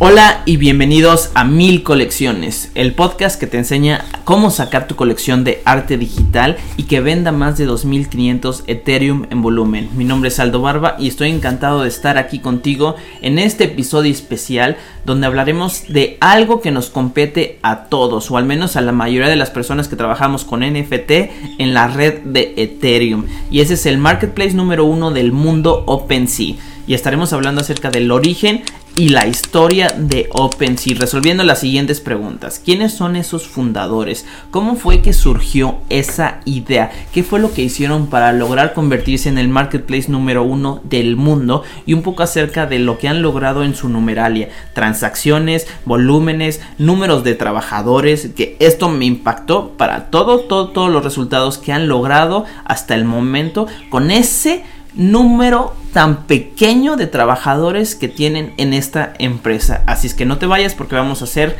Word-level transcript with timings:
Hola 0.00 0.42
y 0.46 0.58
bienvenidos 0.58 1.32
a 1.34 1.42
Mil 1.42 1.82
Colecciones, 1.82 2.70
el 2.76 2.94
podcast 2.94 3.40
que 3.40 3.48
te 3.48 3.58
enseña 3.58 4.04
cómo 4.22 4.52
sacar 4.52 4.86
tu 4.86 4.94
colección 4.94 5.42
de 5.42 5.60
arte 5.64 5.98
digital 5.98 6.56
y 6.76 6.84
que 6.84 7.00
venda 7.00 7.32
más 7.32 7.58
de 7.58 7.64
2500 7.64 8.62
Ethereum 8.68 9.26
en 9.30 9.42
volumen. 9.42 9.88
Mi 9.96 10.04
nombre 10.04 10.28
es 10.28 10.38
Aldo 10.38 10.62
Barba 10.62 10.94
y 11.00 11.08
estoy 11.08 11.30
encantado 11.30 11.82
de 11.82 11.88
estar 11.88 12.16
aquí 12.16 12.38
contigo 12.38 12.94
en 13.22 13.40
este 13.40 13.64
episodio 13.64 14.12
especial 14.12 14.76
donde 15.04 15.26
hablaremos 15.26 15.88
de 15.88 16.16
algo 16.20 16.60
que 16.60 16.70
nos 16.70 16.90
compete 16.90 17.58
a 17.62 17.86
todos 17.86 18.30
o 18.30 18.36
al 18.36 18.44
menos 18.44 18.76
a 18.76 18.82
la 18.82 18.92
mayoría 18.92 19.28
de 19.28 19.34
las 19.34 19.50
personas 19.50 19.88
que 19.88 19.96
trabajamos 19.96 20.44
con 20.44 20.60
NFT 20.60 21.10
en 21.58 21.74
la 21.74 21.88
red 21.88 22.20
de 22.20 22.54
Ethereum 22.56 23.24
y 23.50 23.62
ese 23.62 23.74
es 23.74 23.84
el 23.84 23.98
marketplace 23.98 24.54
número 24.54 24.84
uno 24.84 25.10
del 25.10 25.32
mundo 25.32 25.82
OpenSea 25.86 26.54
y 26.86 26.94
estaremos 26.94 27.32
hablando 27.32 27.60
acerca 27.60 27.90
del 27.90 28.12
origen 28.12 28.62
y 28.98 29.10
la 29.10 29.28
historia 29.28 29.94
de 29.96 30.28
OpenSea, 30.32 30.96
resolviendo 30.98 31.44
las 31.44 31.60
siguientes 31.60 32.00
preguntas. 32.00 32.60
¿Quiénes 32.64 32.92
son 32.92 33.14
esos 33.14 33.46
fundadores? 33.46 34.26
¿Cómo 34.50 34.74
fue 34.74 35.02
que 35.02 35.12
surgió 35.12 35.78
esa 35.88 36.40
idea? 36.44 36.90
¿Qué 37.12 37.22
fue 37.22 37.38
lo 37.38 37.52
que 37.52 37.62
hicieron 37.62 38.08
para 38.08 38.32
lograr 38.32 38.74
convertirse 38.74 39.28
en 39.28 39.38
el 39.38 39.46
marketplace 39.46 40.10
número 40.10 40.42
uno 40.42 40.80
del 40.82 41.14
mundo? 41.14 41.62
Y 41.86 41.94
un 41.94 42.02
poco 42.02 42.24
acerca 42.24 42.66
de 42.66 42.80
lo 42.80 42.98
que 42.98 43.06
han 43.06 43.22
logrado 43.22 43.62
en 43.62 43.76
su 43.76 43.88
numeralia. 43.88 44.48
Transacciones, 44.74 45.68
volúmenes, 45.84 46.60
números 46.78 47.22
de 47.22 47.36
trabajadores, 47.36 48.30
que 48.34 48.56
esto 48.58 48.88
me 48.88 49.04
impactó 49.04 49.74
para 49.76 50.06
todo, 50.06 50.40
todo, 50.40 50.70
todos 50.70 50.90
los 50.90 51.04
resultados 51.04 51.58
que 51.58 51.72
han 51.72 51.86
logrado 51.86 52.46
hasta 52.64 52.96
el 52.96 53.04
momento 53.04 53.68
con 53.90 54.10
ese 54.10 54.64
número 54.94 55.74
tan 55.92 56.24
pequeño 56.24 56.96
de 56.96 57.06
trabajadores 57.06 57.94
que 57.94 58.08
tienen 58.08 58.52
en 58.56 58.74
esta 58.74 59.14
empresa. 59.18 59.82
Así 59.86 60.06
es 60.06 60.14
que 60.14 60.24
no 60.24 60.38
te 60.38 60.46
vayas 60.46 60.74
porque 60.74 60.94
vamos 60.94 61.22
a 61.22 61.24
hacer 61.24 61.56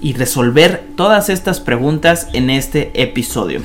y 0.00 0.12
resolver 0.12 0.84
todas 0.96 1.28
estas 1.28 1.60
preguntas 1.60 2.28
en 2.32 2.50
este 2.50 2.90
episodio. 2.94 3.62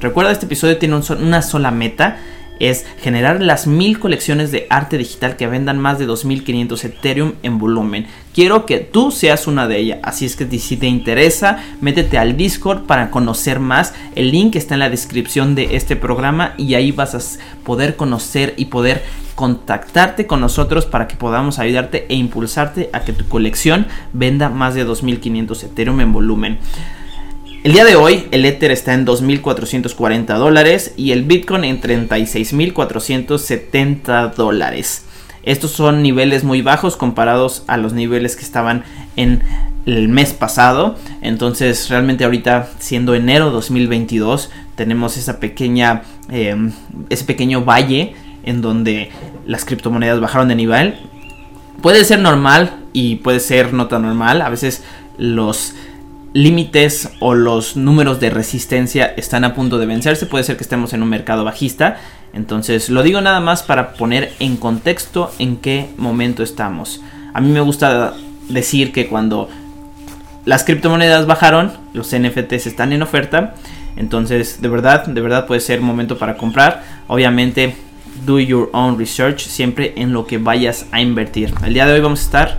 Recuerda, 0.00 0.32
este 0.32 0.46
episodio 0.46 0.78
tiene 0.78 1.00
una 1.20 1.42
sola 1.42 1.70
meta 1.70 2.18
es 2.62 2.86
generar 3.00 3.42
las 3.42 3.66
mil 3.66 3.98
colecciones 3.98 4.52
de 4.52 4.68
arte 4.70 4.96
digital 4.96 5.36
que 5.36 5.48
vendan 5.48 5.78
más 5.78 5.98
de 5.98 6.06
2500 6.06 6.84
Ethereum 6.84 7.32
en 7.42 7.58
volumen. 7.58 8.06
Quiero 8.32 8.66
que 8.66 8.78
tú 8.78 9.10
seas 9.10 9.48
una 9.48 9.66
de 9.66 9.78
ellas, 9.78 9.98
así 10.04 10.26
es 10.26 10.36
que 10.36 10.46
si 10.58 10.76
te 10.76 10.86
interesa, 10.86 11.58
métete 11.80 12.18
al 12.18 12.36
Discord 12.36 12.82
para 12.84 13.10
conocer 13.10 13.58
más. 13.58 13.94
El 14.14 14.30
link 14.30 14.54
está 14.54 14.74
en 14.74 14.80
la 14.80 14.90
descripción 14.90 15.56
de 15.56 15.74
este 15.74 15.96
programa 15.96 16.54
y 16.56 16.74
ahí 16.74 16.92
vas 16.92 17.16
a 17.16 17.40
poder 17.64 17.96
conocer 17.96 18.54
y 18.56 18.66
poder 18.66 19.02
contactarte 19.34 20.28
con 20.28 20.40
nosotros 20.40 20.86
para 20.86 21.08
que 21.08 21.16
podamos 21.16 21.58
ayudarte 21.58 22.06
e 22.08 22.14
impulsarte 22.14 22.90
a 22.92 23.00
que 23.00 23.12
tu 23.12 23.26
colección 23.28 23.86
venda 24.12 24.48
más 24.48 24.74
de 24.74 24.84
2500 24.84 25.64
Ethereum 25.64 26.00
en 26.00 26.12
volumen. 26.12 26.58
El 27.64 27.74
día 27.74 27.84
de 27.84 27.94
hoy 27.94 28.26
el 28.32 28.44
Ether 28.44 28.72
está 28.72 28.92
en 28.92 29.06
2.440 29.06 30.36
dólares 30.36 30.94
y 30.96 31.12
el 31.12 31.22
Bitcoin 31.22 31.62
en 31.62 31.80
36.470 31.80 34.34
dólares. 34.34 35.04
Estos 35.44 35.70
son 35.70 36.02
niveles 36.02 36.42
muy 36.42 36.60
bajos 36.60 36.96
comparados 36.96 37.62
a 37.68 37.76
los 37.76 37.92
niveles 37.92 38.34
que 38.34 38.42
estaban 38.42 38.82
en 39.14 39.44
el 39.86 40.08
mes 40.08 40.32
pasado. 40.32 40.96
Entonces 41.20 41.88
realmente 41.88 42.24
ahorita 42.24 42.68
siendo 42.80 43.14
enero 43.14 43.52
2022 43.52 44.50
tenemos 44.74 45.16
esa 45.16 45.38
pequeña, 45.38 46.02
em, 46.30 46.72
ese 47.10 47.24
pequeño 47.24 47.64
valle 47.64 48.16
en 48.42 48.60
donde 48.60 49.12
las 49.46 49.64
criptomonedas 49.64 50.18
bajaron 50.18 50.48
de 50.48 50.56
nivel. 50.56 50.96
Puede 51.80 52.04
ser 52.04 52.18
normal 52.18 52.74
y 52.92 53.16
puede 53.16 53.38
ser 53.38 53.72
no 53.72 53.86
tan 53.86 54.02
normal. 54.02 54.42
A 54.42 54.48
veces 54.48 54.82
los 55.16 55.76
límites 56.34 57.10
o 57.20 57.34
los 57.34 57.76
números 57.76 58.20
de 58.20 58.30
resistencia 58.30 59.12
están 59.16 59.44
a 59.44 59.54
punto 59.54 59.78
de 59.78 59.86
vencerse. 59.86 60.26
Puede 60.26 60.44
ser 60.44 60.56
que 60.56 60.62
estemos 60.62 60.92
en 60.92 61.02
un 61.02 61.08
mercado 61.08 61.44
bajista. 61.44 61.98
Entonces 62.32 62.88
lo 62.88 63.02
digo 63.02 63.20
nada 63.20 63.40
más 63.40 63.62
para 63.62 63.92
poner 63.94 64.32
en 64.38 64.56
contexto 64.56 65.30
en 65.38 65.58
qué 65.58 65.90
momento 65.96 66.42
estamos. 66.42 67.02
A 67.34 67.40
mí 67.40 67.50
me 67.50 67.60
gusta 67.60 68.14
decir 68.48 68.92
que 68.92 69.08
cuando 69.08 69.48
las 70.44 70.64
criptomonedas 70.64 71.26
bajaron, 71.26 71.72
los 71.92 72.16
NFTs 72.16 72.66
están 72.66 72.92
en 72.92 73.02
oferta. 73.02 73.54
Entonces 73.96 74.62
de 74.62 74.68
verdad, 74.68 75.06
de 75.06 75.20
verdad 75.20 75.46
puede 75.46 75.60
ser 75.60 75.80
momento 75.80 76.18
para 76.18 76.36
comprar. 76.36 76.82
Obviamente 77.08 77.76
do 78.24 78.40
your 78.40 78.70
own 78.72 78.98
research 78.98 79.40
siempre 79.40 79.92
en 79.96 80.12
lo 80.12 80.26
que 80.26 80.38
vayas 80.38 80.86
a 80.92 81.00
invertir. 81.02 81.52
El 81.64 81.74
día 81.74 81.86
de 81.86 81.92
hoy 81.92 82.00
vamos 82.00 82.20
a 82.20 82.24
estar 82.24 82.58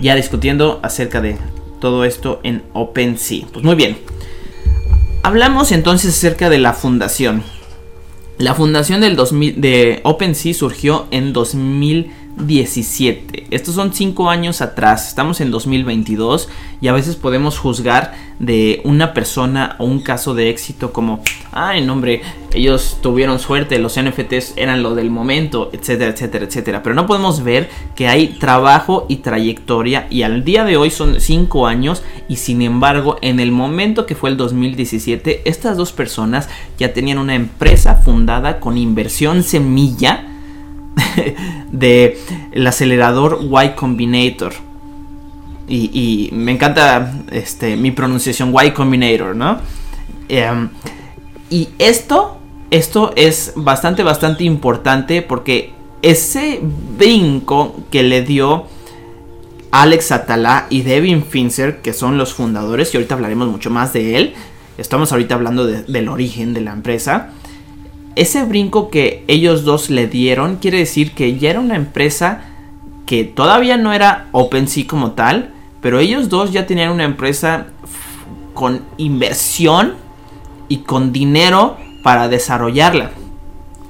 ya 0.00 0.14
discutiendo 0.14 0.80
acerca 0.82 1.20
de 1.20 1.36
todo 1.82 2.04
esto 2.04 2.40
en 2.44 2.62
OpenSea. 2.72 3.46
Pues 3.52 3.64
muy 3.64 3.74
bien. 3.74 3.98
Hablamos 5.24 5.72
entonces 5.72 6.16
acerca 6.16 6.48
de 6.48 6.58
la 6.58 6.72
fundación. 6.72 7.42
La 8.38 8.54
fundación 8.54 9.00
del 9.02 9.16
2000, 9.16 9.60
de 9.60 10.00
OpenSea 10.04 10.54
surgió 10.54 11.06
en 11.10 11.32
2017. 12.36 13.46
Estos 13.50 13.74
son 13.74 13.92
5 13.92 14.30
años 14.30 14.60
atrás. 14.60 15.08
Estamos 15.08 15.40
en 15.40 15.50
2022 15.50 16.48
y 16.80 16.88
a 16.88 16.92
veces 16.92 17.16
podemos 17.16 17.58
juzgar 17.58 18.14
de 18.38 18.80
una 18.84 19.14
persona 19.14 19.76
o 19.78 19.84
un 19.84 20.00
caso 20.00 20.34
de 20.34 20.50
éxito 20.50 20.92
como, 20.92 21.22
ay, 21.52 21.88
hombre, 21.88 22.22
ellos 22.52 22.98
tuvieron 23.00 23.38
suerte, 23.38 23.78
los 23.78 24.00
NFTs 24.00 24.54
eran 24.56 24.82
lo 24.82 24.94
del 24.94 25.10
momento, 25.10 25.70
etcétera, 25.72 26.10
etcétera, 26.10 26.46
etcétera. 26.46 26.82
Pero 26.82 26.94
no 26.94 27.06
podemos 27.06 27.44
ver 27.44 27.70
que 27.94 28.08
hay 28.08 28.38
trabajo 28.38 29.06
y 29.08 29.16
trayectoria 29.16 30.06
y 30.10 30.22
al 30.22 30.44
día 30.44 30.64
de 30.64 30.76
hoy 30.76 30.90
son 30.90 31.20
5 31.20 31.66
años 31.66 32.02
y 32.28 32.36
sin 32.36 32.62
embargo 32.62 33.18
en 33.22 33.38
el 33.38 33.52
momento 33.52 34.06
que 34.06 34.16
fue 34.16 34.30
el 34.30 34.36
2017, 34.36 35.42
estas 35.44 35.76
dos 35.76 35.92
personas 35.92 36.48
ya 36.78 36.92
tenían 36.92 37.18
una 37.18 37.34
empresa 37.34 37.96
fundada 37.96 38.58
con 38.58 38.76
inversión 38.76 39.42
semilla 39.42 40.31
de 41.72 42.18
el 42.52 42.66
acelerador 42.66 43.40
Y 43.42 43.70
Combinator 43.70 44.52
y, 45.68 46.28
me 46.32 46.52
encanta 46.52 47.12
este, 47.30 47.76
mi 47.76 47.92
pronunciación 47.92 48.54
Y 48.62 48.70
Combinator, 48.72 49.34
¿no? 49.34 49.58
Em, 50.28 50.68
y 51.50 51.68
esto, 51.78 52.38
esto 52.70 53.12
es 53.16 53.52
bastante, 53.56 54.02
bastante 54.02 54.44
importante 54.44 55.22
porque 55.22 55.72
ese 56.02 56.60
brinco 56.62 57.76
que 57.90 58.02
le 58.02 58.22
dio 58.22 58.66
Alex 59.70 60.12
Atala 60.12 60.66
y 60.68 60.82
Devin 60.82 61.24
Finzer, 61.24 61.80
que 61.80 61.92
son 61.92 62.18
los 62.18 62.34
fundadores, 62.34 62.92
y 62.92 62.98
ahorita 62.98 63.14
hablaremos 63.14 63.48
mucho 63.48 63.70
más 63.70 63.92
de 63.92 64.16
él, 64.16 64.34
estamos 64.76 65.12
ahorita 65.12 65.34
hablando 65.34 65.66
del 65.66 66.08
origen 66.08 66.52
de 66.52 66.60
la 66.60 66.72
empresa, 66.72 67.30
ese 68.16 68.44
brinco 68.44 68.90
que 68.90 69.24
ellos 69.28 69.64
dos 69.64 69.90
le 69.90 70.06
dieron 70.06 70.56
quiere 70.56 70.78
decir 70.78 71.12
que 71.12 71.38
ya 71.38 71.50
era 71.50 71.60
una 71.60 71.76
empresa 71.76 72.44
que 73.06 73.24
todavía 73.24 73.76
no 73.76 73.92
era 73.92 74.28
OpenSea 74.32 74.86
como 74.86 75.12
tal, 75.12 75.52
pero 75.80 75.98
ellos 75.98 76.28
dos 76.28 76.52
ya 76.52 76.66
tenían 76.66 76.92
una 76.92 77.04
empresa 77.04 77.66
con 78.54 78.82
inversión 78.96 79.94
y 80.68 80.78
con 80.78 81.12
dinero 81.12 81.76
para 82.02 82.28
desarrollarla. 82.28 83.10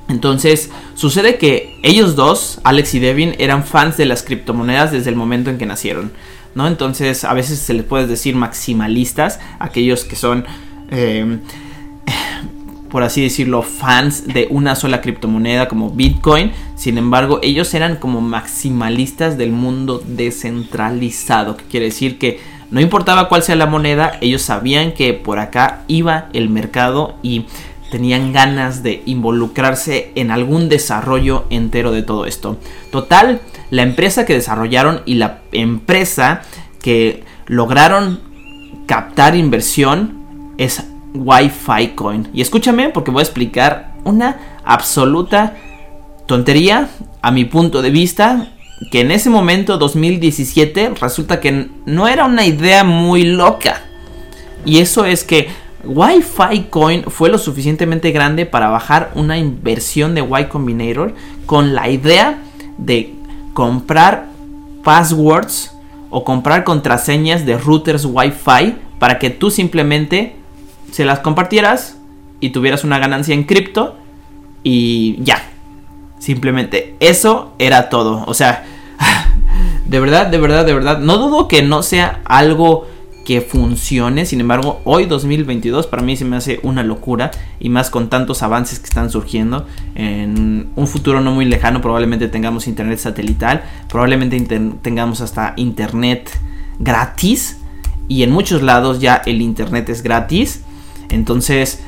Entonces, 0.08 0.70
sucede 0.94 1.38
que 1.38 1.78
ellos 1.82 2.16
dos, 2.16 2.60
Alex 2.64 2.94
y 2.94 3.00
Devin, 3.00 3.34
eran 3.38 3.64
fans 3.64 3.96
de 3.96 4.06
las 4.06 4.22
criptomonedas 4.22 4.92
desde 4.92 5.10
el 5.10 5.16
momento 5.16 5.50
en 5.50 5.58
que 5.58 5.66
nacieron. 5.66 6.12
¿no? 6.54 6.66
Entonces, 6.66 7.24
a 7.24 7.34
veces 7.34 7.58
se 7.58 7.74
les 7.74 7.84
puede 7.84 8.06
decir 8.06 8.36
maximalistas, 8.36 9.40
aquellos 9.58 10.04
que 10.04 10.16
son, 10.16 10.44
eh, 10.90 11.38
por 12.92 13.02
así 13.02 13.22
decirlo, 13.22 13.62
fans 13.62 14.26
de 14.26 14.46
una 14.50 14.76
sola 14.76 15.00
criptomoneda 15.00 15.66
como 15.66 15.88
Bitcoin. 15.88 16.52
Sin 16.76 16.98
embargo, 16.98 17.40
ellos 17.42 17.72
eran 17.72 17.96
como 17.96 18.20
maximalistas 18.20 19.38
del 19.38 19.50
mundo 19.50 20.02
descentralizado, 20.06 21.56
que 21.56 21.64
quiere 21.64 21.86
decir 21.86 22.18
que 22.18 22.38
no 22.70 22.82
importaba 22.82 23.30
cuál 23.30 23.42
sea 23.42 23.56
la 23.56 23.64
moneda, 23.64 24.18
ellos 24.20 24.42
sabían 24.42 24.92
que 24.92 25.14
por 25.14 25.38
acá 25.38 25.84
iba 25.88 26.28
el 26.34 26.50
mercado 26.50 27.16
y 27.22 27.46
tenían 27.90 28.34
ganas 28.34 28.82
de 28.82 29.02
involucrarse 29.06 30.12
en 30.14 30.30
algún 30.30 30.68
desarrollo 30.68 31.46
entero 31.48 31.92
de 31.92 32.02
todo 32.02 32.26
esto. 32.26 32.58
Total, 32.90 33.40
la 33.70 33.82
empresa 33.82 34.26
que 34.26 34.34
desarrollaron 34.34 35.00
y 35.06 35.14
la 35.14 35.40
empresa 35.52 36.42
que 36.82 37.24
lograron 37.46 38.20
captar 38.86 39.34
inversión 39.34 40.52
es 40.58 40.84
Wi-Fi 41.14 41.88
Coin. 41.94 42.28
Y 42.32 42.40
escúchame 42.40 42.88
porque 42.90 43.10
voy 43.10 43.20
a 43.20 43.24
explicar 43.24 43.94
una 44.04 44.60
absoluta 44.64 45.54
tontería 46.26 46.88
a 47.20 47.30
mi 47.30 47.44
punto 47.44 47.82
de 47.82 47.90
vista 47.90 48.48
que 48.90 49.00
en 49.00 49.12
ese 49.12 49.30
momento 49.30 49.78
2017 49.78 50.94
resulta 51.00 51.40
que 51.40 51.68
no 51.86 52.08
era 52.08 52.24
una 52.24 52.46
idea 52.46 52.84
muy 52.84 53.24
loca. 53.24 53.82
Y 54.64 54.78
eso 54.78 55.04
es 55.04 55.24
que 55.24 55.48
Wi-Fi 55.84 56.66
Coin 56.70 57.04
fue 57.04 57.28
lo 57.28 57.38
suficientemente 57.38 58.12
grande 58.12 58.46
para 58.46 58.68
bajar 58.68 59.10
una 59.14 59.38
inversión 59.38 60.14
de 60.14 60.20
Y 60.22 60.44
Combinator 60.46 61.14
con 61.46 61.74
la 61.74 61.88
idea 61.88 62.38
de 62.78 63.14
comprar 63.52 64.26
passwords 64.84 65.72
o 66.10 66.24
comprar 66.24 66.64
contraseñas 66.64 67.44
de 67.46 67.58
routers 67.58 68.04
Wi-Fi 68.04 68.76
para 68.98 69.18
que 69.18 69.30
tú 69.30 69.50
simplemente 69.50 70.36
se 70.92 71.04
las 71.04 71.18
compartieras 71.18 71.96
y 72.38 72.50
tuvieras 72.50 72.84
una 72.84 72.98
ganancia 72.98 73.34
en 73.34 73.44
cripto 73.44 73.96
y 74.62 75.16
ya. 75.22 75.42
Simplemente 76.18 76.94
eso 77.00 77.54
era 77.58 77.88
todo. 77.88 78.22
O 78.26 78.34
sea, 78.34 78.64
de 79.86 79.98
verdad, 79.98 80.28
de 80.28 80.38
verdad, 80.38 80.64
de 80.64 80.74
verdad. 80.74 80.98
No 81.00 81.16
dudo 81.18 81.48
que 81.48 81.62
no 81.62 81.82
sea 81.82 82.20
algo 82.24 82.86
que 83.24 83.40
funcione. 83.40 84.26
Sin 84.26 84.40
embargo, 84.40 84.80
hoy 84.84 85.06
2022 85.06 85.86
para 85.86 86.02
mí 86.02 86.16
se 86.16 86.24
me 86.24 86.36
hace 86.36 86.60
una 86.62 86.82
locura 86.82 87.30
y 87.58 87.70
más 87.70 87.90
con 87.90 88.08
tantos 88.08 88.42
avances 88.42 88.78
que 88.78 88.86
están 88.86 89.10
surgiendo. 89.10 89.66
En 89.94 90.70
un 90.76 90.86
futuro 90.86 91.20
no 91.20 91.32
muy 91.32 91.46
lejano 91.46 91.80
probablemente 91.80 92.28
tengamos 92.28 92.68
internet 92.68 92.98
satelital, 92.98 93.62
probablemente 93.88 94.38
tengamos 94.82 95.20
hasta 95.20 95.54
internet 95.56 96.30
gratis 96.78 97.58
y 98.08 98.24
en 98.24 98.30
muchos 98.30 98.62
lados 98.62 99.00
ya 99.00 99.22
el 99.24 99.40
internet 99.40 99.88
es 99.88 100.02
gratis. 100.02 100.64
Entonces, 101.12 101.82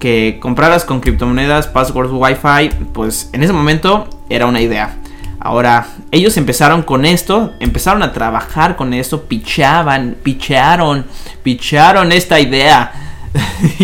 que 0.00 0.38
compraras 0.40 0.84
con 0.84 1.00
criptomonedas, 1.00 1.68
passwords, 1.68 2.10
wifi, 2.12 2.70
pues 2.92 3.30
en 3.32 3.42
ese 3.42 3.52
momento 3.52 4.08
era 4.28 4.46
una 4.46 4.60
idea. 4.60 4.96
Ahora, 5.38 5.86
ellos 6.10 6.36
empezaron 6.36 6.82
con 6.82 7.04
esto, 7.04 7.52
empezaron 7.60 8.02
a 8.02 8.12
trabajar 8.12 8.76
con 8.76 8.92
esto, 8.92 9.24
pichaban, 9.24 10.16
pichearon, 10.22 11.06
picharon 11.42 12.12
esta 12.12 12.40
idea. 12.40 12.92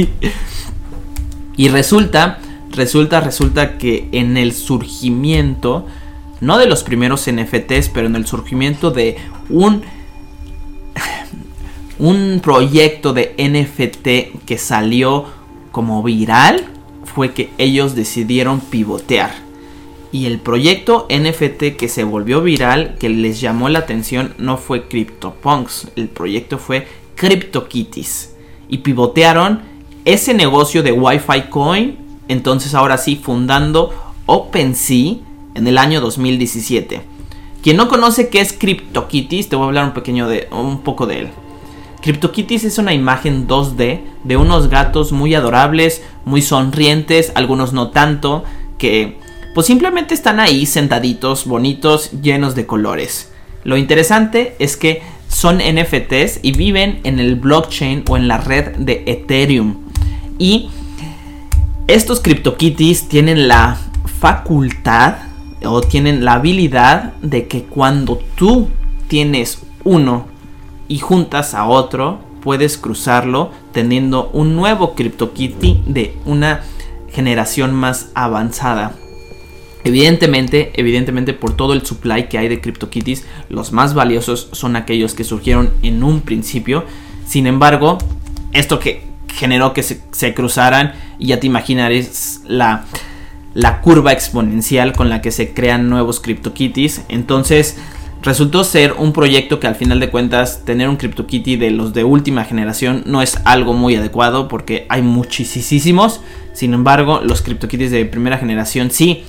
y 1.56 1.68
resulta, 1.68 2.38
resulta, 2.70 3.20
resulta 3.20 3.78
que 3.78 4.08
en 4.12 4.36
el 4.36 4.52
surgimiento, 4.52 5.86
no 6.40 6.58
de 6.58 6.66
los 6.66 6.82
primeros 6.82 7.30
NFTs, 7.30 7.90
pero 7.92 8.06
en 8.06 8.16
el 8.16 8.26
surgimiento 8.26 8.90
de 8.90 9.16
un 9.48 9.82
un 11.98 12.40
proyecto 12.42 13.12
de 13.12 13.34
NFT 13.38 14.44
que 14.44 14.58
salió 14.58 15.24
como 15.72 16.02
viral 16.02 16.64
fue 17.04 17.32
que 17.32 17.50
ellos 17.58 17.94
decidieron 17.94 18.60
pivotear 18.60 19.46
y 20.16 20.24
el 20.24 20.38
proyecto 20.38 21.06
NFT 21.10 21.76
que 21.76 21.88
se 21.88 22.02
volvió 22.02 22.40
viral, 22.40 22.96
que 22.98 23.10
les 23.10 23.38
llamó 23.38 23.68
la 23.68 23.80
atención, 23.80 24.34
no 24.38 24.56
fue 24.56 24.88
CryptoPunks, 24.88 25.88
el 25.94 26.08
proyecto 26.08 26.56
fue 26.56 26.86
CryptoKitties. 27.16 28.34
Y 28.68 28.78
pivotearon 28.78 29.60
ese 30.06 30.32
negocio 30.32 30.82
de 30.82 30.92
Wi-Fi 30.92 31.50
Coin, 31.50 31.98
entonces 32.28 32.74
ahora 32.74 32.96
sí 32.96 33.16
fundando 33.16 33.92
OpenSea 34.24 35.16
en 35.54 35.66
el 35.66 35.76
año 35.76 36.00
2017. 36.00 37.02
Quien 37.62 37.76
no 37.76 37.88
conoce 37.88 38.30
qué 38.30 38.40
es 38.40 38.54
CryptoKitties, 38.54 39.50
te 39.50 39.56
voy 39.56 39.64
a 39.64 39.68
hablar 39.68 39.84
un, 39.84 39.92
pequeño 39.92 40.28
de, 40.28 40.48
un 40.50 40.80
poco 40.80 41.06
de 41.06 41.18
él. 41.18 41.28
CryptoKitties 42.06 42.62
es 42.62 42.78
una 42.78 42.94
imagen 42.94 43.48
2D 43.48 44.00
de 44.22 44.36
unos 44.36 44.70
gatos 44.70 45.10
muy 45.10 45.34
adorables, 45.34 46.04
muy 46.24 46.40
sonrientes, 46.40 47.32
algunos 47.34 47.72
no 47.72 47.90
tanto, 47.90 48.44
que 48.78 49.18
pues 49.56 49.66
simplemente 49.66 50.14
están 50.14 50.38
ahí 50.38 50.66
sentaditos, 50.66 51.46
bonitos, 51.46 52.12
llenos 52.22 52.54
de 52.54 52.64
colores. 52.64 53.32
Lo 53.64 53.76
interesante 53.76 54.54
es 54.60 54.76
que 54.76 55.02
son 55.26 55.56
NFTs 55.56 56.38
y 56.42 56.52
viven 56.52 57.00
en 57.02 57.18
el 57.18 57.34
blockchain 57.34 58.04
o 58.08 58.16
en 58.16 58.28
la 58.28 58.38
red 58.38 58.76
de 58.76 59.02
Ethereum. 59.06 59.78
Y 60.38 60.70
estos 61.88 62.20
CryptoKitties 62.20 63.08
tienen 63.08 63.48
la 63.48 63.78
facultad 64.20 65.16
o 65.64 65.80
tienen 65.80 66.24
la 66.24 66.34
habilidad 66.34 67.14
de 67.14 67.48
que 67.48 67.64
cuando 67.64 68.20
tú 68.36 68.68
tienes 69.08 69.58
uno 69.82 70.35
y 70.88 70.98
juntas 70.98 71.54
a 71.54 71.66
otro, 71.66 72.20
puedes 72.42 72.78
cruzarlo 72.78 73.50
teniendo 73.72 74.30
un 74.32 74.54
nuevo 74.54 74.94
CryptoKitty 74.94 75.82
de 75.86 76.16
una 76.24 76.62
generación 77.10 77.74
más 77.74 78.10
avanzada. 78.14 78.92
Evidentemente, 79.84 80.72
evidentemente 80.74 81.32
por 81.32 81.56
todo 81.56 81.72
el 81.72 81.86
supply 81.86 82.28
que 82.28 82.38
hay 82.38 82.48
de 82.48 82.60
CryptoKitties, 82.60 83.24
los 83.48 83.72
más 83.72 83.94
valiosos 83.94 84.48
son 84.52 84.76
aquellos 84.76 85.14
que 85.14 85.24
surgieron 85.24 85.70
en 85.82 86.02
un 86.02 86.20
principio. 86.22 86.84
Sin 87.26 87.46
embargo, 87.46 87.98
esto 88.52 88.80
que 88.80 89.04
generó 89.32 89.72
que 89.72 89.82
se, 89.82 90.34
cruzaran 90.34 90.94
y 91.18 91.28
ya 91.28 91.40
te 91.40 91.46
imaginarás 91.46 92.42
la, 92.46 92.84
la 93.54 93.80
curva 93.80 94.12
exponencial 94.12 94.92
con 94.92 95.08
la 95.08 95.20
que 95.20 95.30
se 95.30 95.52
crean 95.52 95.88
nuevos 95.88 96.20
CryptoKitties. 96.20 97.02
Entonces, 97.08 97.76
resultó 98.22 98.64
ser 98.64 98.94
un 98.94 99.12
proyecto 99.12 99.60
que 99.60 99.66
al 99.66 99.74
final 99.74 100.00
de 100.00 100.10
cuentas 100.10 100.64
tener 100.64 100.88
un 100.88 100.96
CryptoKitty 100.96 101.56
de 101.56 101.70
los 101.70 101.92
de 101.92 102.04
última 102.04 102.44
generación 102.44 103.02
no 103.06 103.22
es 103.22 103.38
algo 103.44 103.72
muy 103.72 103.94
adecuado 103.94 104.48
porque 104.48 104.86
hay 104.88 105.02
muchísimos. 105.02 106.20
Sin 106.52 106.74
embargo, 106.74 107.20
los 107.22 107.42
CryptoKitties 107.42 107.90
de 107.90 108.04
primera 108.04 108.38
generación 108.38 108.90
sí 108.90 109.24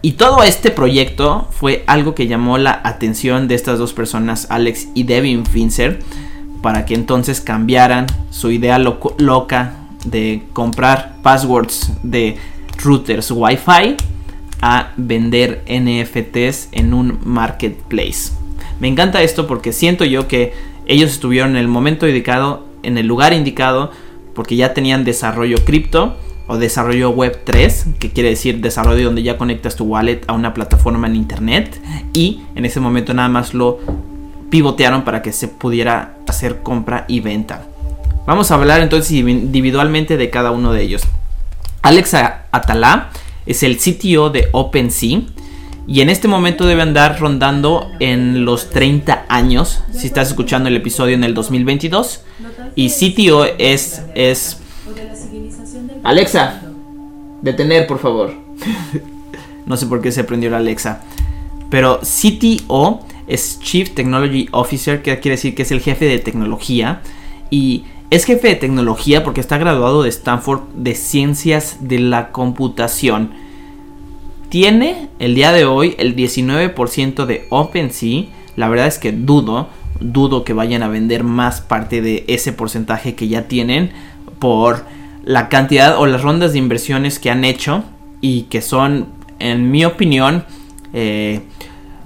y 0.00 0.12
todo 0.12 0.44
este 0.44 0.70
proyecto 0.70 1.48
fue 1.50 1.82
algo 1.88 2.14
que 2.14 2.28
llamó 2.28 2.56
la 2.56 2.80
atención 2.84 3.48
de 3.48 3.56
estas 3.56 3.78
dos 3.78 3.92
personas, 3.92 4.46
Alex 4.48 4.88
y 4.94 5.02
Devin 5.02 5.44
Finzer, 5.44 5.98
para 6.62 6.84
que 6.86 6.94
entonces 6.94 7.40
cambiaran 7.40 8.06
su 8.30 8.52
idea 8.52 8.78
loca 8.78 9.74
de 10.04 10.44
comprar 10.52 11.16
passwords 11.22 11.92
de 12.04 12.36
routers 12.76 13.32
Wi-Fi 13.32 13.96
a 14.60 14.92
vender 14.96 15.62
NFTs 15.66 16.68
en 16.72 16.94
un 16.94 17.18
marketplace. 17.24 18.32
Me 18.80 18.88
encanta 18.88 19.22
esto 19.22 19.46
porque 19.46 19.72
siento 19.72 20.04
yo 20.04 20.28
que 20.28 20.52
ellos 20.86 21.10
estuvieron 21.10 21.50
en 21.50 21.56
el 21.56 21.68
momento 21.68 22.08
indicado, 22.08 22.66
en 22.82 22.98
el 22.98 23.06
lugar 23.06 23.32
indicado, 23.32 23.92
porque 24.34 24.56
ya 24.56 24.74
tenían 24.74 25.04
desarrollo 25.04 25.64
cripto 25.64 26.16
o 26.46 26.56
desarrollo 26.56 27.10
web 27.10 27.40
3, 27.44 27.86
que 27.98 28.10
quiere 28.10 28.30
decir 28.30 28.60
desarrollo 28.60 29.04
donde 29.04 29.22
ya 29.22 29.36
conectas 29.36 29.76
tu 29.76 29.84
wallet 29.84 30.22
a 30.26 30.32
una 30.32 30.54
plataforma 30.54 31.06
en 31.06 31.16
internet 31.16 31.80
y 32.14 32.42
en 32.54 32.64
ese 32.64 32.80
momento 32.80 33.12
nada 33.12 33.28
más 33.28 33.52
lo 33.52 33.80
pivotearon 34.48 35.02
para 35.02 35.20
que 35.20 35.32
se 35.32 35.48
pudiera 35.48 36.14
hacer 36.26 36.62
compra 36.62 37.04
y 37.06 37.20
venta. 37.20 37.64
Vamos 38.26 38.50
a 38.50 38.54
hablar 38.54 38.80
entonces 38.80 39.12
individualmente 39.12 40.16
de 40.16 40.30
cada 40.30 40.50
uno 40.50 40.72
de 40.72 40.82
ellos. 40.82 41.02
Alexa 41.82 42.44
Atalá 42.50 43.10
es 43.48 43.62
el 43.64 43.78
CTO 43.78 44.30
de 44.30 44.48
OpenSea 44.52 45.22
y 45.86 46.02
en 46.02 46.10
este 46.10 46.28
momento 46.28 46.66
debe 46.66 46.82
andar 46.82 47.18
rondando 47.18 47.90
en 47.98 48.44
los 48.44 48.70
30 48.70 49.26
años 49.28 49.82
si 49.90 50.06
estás 50.06 50.28
escuchando 50.28 50.68
el 50.68 50.76
episodio 50.76 51.14
en 51.14 51.24
el 51.24 51.34
2022 51.34 52.22
y 52.76 52.90
CTO 52.90 53.46
es 53.58 54.02
es 54.14 54.58
Alexa, 56.04 56.62
detener, 57.42 57.86
por 57.86 57.98
favor. 57.98 58.32
no 59.66 59.76
sé 59.76 59.86
por 59.86 60.00
qué 60.00 60.12
se 60.12 60.24
prendió 60.24 60.50
la 60.50 60.58
Alexa. 60.58 61.02
Pero 61.70 62.00
CTO 62.00 63.00
es 63.26 63.60
Chief 63.60 63.90
Technology 63.90 64.48
Officer, 64.52 65.02
que 65.02 65.18
quiere 65.20 65.36
decir 65.36 65.54
que 65.54 65.62
es 65.62 65.70
el 65.70 65.80
jefe 65.80 66.06
de 66.06 66.18
tecnología. 66.18 67.02
Y 67.50 67.84
es 68.10 68.24
jefe 68.24 68.48
de 68.48 68.54
tecnología 68.54 69.22
porque 69.22 69.40
está 69.40 69.58
graduado 69.58 70.02
de 70.02 70.08
Stanford 70.08 70.62
de 70.74 70.94
Ciencias 70.94 71.76
de 71.80 71.98
la 71.98 72.30
Computación. 72.32 73.32
Tiene 74.48 75.08
el 75.18 75.34
día 75.34 75.52
de 75.52 75.66
hoy 75.66 75.94
el 75.98 76.16
19% 76.16 77.26
de 77.26 77.46
OpenSea. 77.50 78.24
La 78.56 78.68
verdad 78.68 78.86
es 78.86 78.98
que 78.98 79.12
dudo, 79.12 79.68
dudo 80.00 80.42
que 80.42 80.54
vayan 80.54 80.82
a 80.82 80.88
vender 80.88 81.22
más 81.22 81.60
parte 81.60 82.00
de 82.00 82.24
ese 82.28 82.52
porcentaje 82.54 83.14
que 83.14 83.28
ya 83.28 83.46
tienen 83.46 83.90
por 84.38 84.86
la 85.24 85.50
cantidad 85.50 85.98
o 85.98 86.06
las 86.06 86.22
rondas 86.22 86.52
de 86.52 86.58
inversiones 86.58 87.18
que 87.18 87.30
han 87.30 87.44
hecho 87.44 87.84
y 88.22 88.42
que 88.44 88.62
son, 88.62 89.08
en 89.38 89.70
mi 89.70 89.84
opinión, 89.84 90.44
eh, 90.94 91.42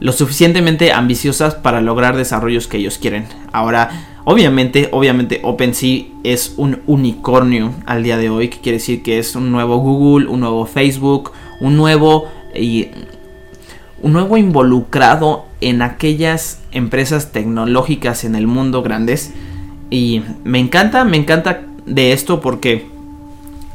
lo 0.00 0.11
suficientemente 0.11 0.92
ambiciosas 0.92 1.54
para 1.54 1.80
lograr 1.80 2.16
desarrollos 2.16 2.66
que 2.66 2.78
ellos 2.78 2.99
quieren. 2.99 3.26
Ahora, 3.52 4.12
obviamente, 4.24 4.88
obviamente 4.92 5.40
OpenSea 5.42 6.04
es 6.24 6.54
un 6.56 6.80
unicornio 6.86 7.74
al 7.86 8.02
día 8.02 8.16
de 8.16 8.30
hoy, 8.30 8.48
que 8.48 8.58
quiere 8.58 8.78
decir 8.78 9.02
que 9.02 9.18
es 9.18 9.36
un 9.36 9.50
nuevo 9.50 9.78
Google, 9.78 10.28
un 10.28 10.40
nuevo 10.40 10.66
Facebook, 10.66 11.32
un 11.60 11.76
nuevo 11.76 12.28
y 12.54 12.88
un 14.00 14.12
nuevo 14.12 14.36
involucrado 14.36 15.46
en 15.60 15.80
aquellas 15.82 16.60
empresas 16.72 17.32
tecnológicas 17.32 18.24
en 18.24 18.34
el 18.34 18.46
mundo 18.46 18.82
grandes. 18.82 19.32
Y 19.90 20.22
me 20.44 20.58
encanta, 20.58 21.04
me 21.04 21.16
encanta 21.16 21.62
de 21.86 22.12
esto 22.12 22.40
porque 22.40 22.86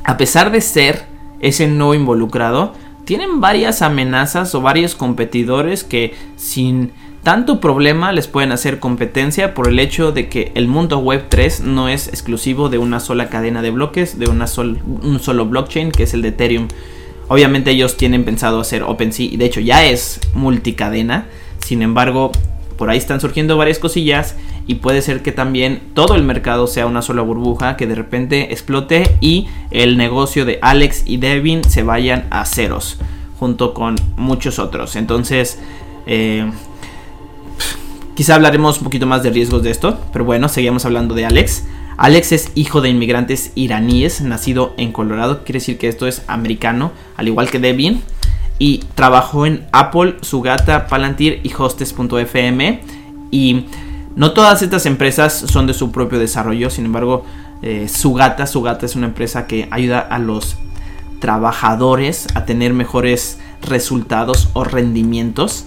a 0.04 0.18
pesar 0.18 0.52
de 0.52 0.62
ser 0.62 1.06
ese 1.40 1.68
no 1.68 1.94
involucrado, 1.94 2.74
tienen 3.06 3.40
varias 3.40 3.82
amenazas 3.82 4.54
o 4.56 4.62
varios 4.62 4.96
competidores 4.96 5.84
que 5.84 6.14
sin 6.36 6.92
tanto 7.28 7.60
problema 7.60 8.14
les 8.14 8.26
pueden 8.26 8.54
hacer 8.54 8.80
competencia 8.80 9.54
por 9.54 9.68
el 9.68 9.80
hecho 9.80 10.14
de 10.14 10.30
que 10.30 10.54
el 10.56 10.70
mundo 10.70 11.00
web 11.00 11.26
3 11.28 11.60
no 11.60 11.90
es 11.90 12.08
exclusivo 12.08 12.70
de 12.70 12.78
una 12.78 13.02
sola 13.02 13.28
cadena 13.28 13.62
de 13.62 13.70
bloques, 13.70 14.18
de 14.18 14.30
una 14.30 14.46
un 14.56 15.20
solo 15.20 15.46
blockchain 15.46 15.92
que 15.92 16.04
es 16.04 16.14
el 16.14 16.22
de 16.22 16.30
Ethereum. 16.30 16.70
Obviamente 17.28 17.72
ellos 17.72 17.98
tienen 17.98 18.24
pensado 18.24 18.62
hacer 18.62 18.82
OpenSea 18.82 19.26
y 19.26 19.36
de 19.36 19.44
hecho 19.44 19.60
ya 19.60 19.84
es 19.86 20.22
multicadena. 20.36 21.26
Sin 21.60 21.82
embargo, 21.82 22.32
por 22.78 22.90
ahí 22.90 22.98
están 22.98 23.20
surgiendo 23.20 23.58
varias 23.58 23.80
cosillas 23.80 24.38
y 24.66 24.76
puede 24.76 25.02
ser 25.02 25.22
que 25.22 25.34
también 25.34 25.82
todo 25.96 26.16
el 26.16 26.24
mercado 26.24 26.66
sea 26.66 26.86
una 26.86 27.02
sola 27.02 27.24
burbuja 27.24 27.76
que 27.76 27.88
de 27.88 27.96
repente 27.96 28.54
explote 28.54 29.18
y 29.20 29.50
el 29.72 29.98
negocio 29.98 30.46
de 30.46 30.60
Alex 30.62 31.04
y 31.06 31.18
Devin 31.18 31.66
se 31.66 31.84
vayan 31.84 32.26
a 32.30 32.46
ceros 32.46 33.00
junto 33.38 33.74
con 33.74 33.96
muchos 34.16 34.60
otros. 34.60 34.96
Entonces, 34.96 35.60
eh, 36.06 36.50
quizá 38.18 38.34
hablaremos 38.34 38.80
un 38.80 38.86
poquito 38.86 39.06
más 39.06 39.22
de 39.22 39.30
riesgos 39.30 39.62
de 39.62 39.70
esto, 39.70 40.00
pero 40.12 40.26
bueno, 40.26 40.50
seguimos 40.50 40.86
hablando 40.86 41.14
de 41.14 41.28
Alex. 41.28 41.66
Alex 41.98 42.32
es 42.32 42.52
hijo 42.56 42.82
de 42.82 42.90
inmigrantes 42.90 43.52
iraníes, 43.54 44.22
nacido 44.22 44.74
en 44.78 44.92
Colorado, 44.92 45.44
quiere 45.44 45.60
decir 45.60 45.78
que 45.78 45.88
esto 45.88 46.08
es 46.08 46.24
americano, 46.28 46.92
al 47.16 47.28
igual 47.28 47.52
que 47.52 47.60
Devin 47.60 48.02
y 48.58 48.80
trabajó 48.96 49.46
en 49.46 49.68
Apple, 49.72 50.16
Sugata, 50.22 50.88
Palantir 50.88 51.42
y 51.44 51.54
Hostes.fm. 51.56 52.82
Y 53.30 53.66
no 54.16 54.32
todas 54.32 54.64
estas 54.64 54.88
empresas 54.88 55.34
son 55.34 55.68
de 55.68 55.76
su 55.76 55.92
propio 55.92 56.18
desarrollo, 56.18 56.72
sin 56.72 56.86
embargo, 56.86 57.24
eh, 57.62 57.88
Sugata, 57.88 58.48
Sugata 58.48 58.88
es 58.88 58.96
una 58.96 59.06
empresa 59.06 59.46
que 59.46 59.68
ayuda 59.70 60.00
a 60.00 60.18
los 60.18 60.56
trabajadores 61.20 62.28
a 62.34 62.46
tener 62.46 62.74
mejores 62.74 63.40
resultados 63.62 64.50
o 64.54 64.64
rendimientos. 64.64 65.66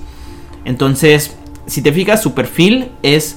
Entonces, 0.64 1.37
si 1.71 1.83
te 1.83 1.93
fijas, 1.93 2.21
su 2.21 2.35
perfil 2.35 2.89
es 3.05 3.37